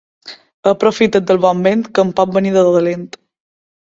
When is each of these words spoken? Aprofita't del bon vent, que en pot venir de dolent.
Aprofita't 0.71 1.27
del 1.31 1.41
bon 1.45 1.61
vent, 1.67 1.85
que 1.99 2.07
en 2.07 2.15
pot 2.21 2.33
venir 2.39 2.55
de 2.57 2.65
dolent. 2.69 3.07